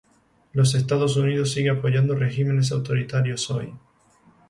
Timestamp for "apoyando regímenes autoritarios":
1.69-3.51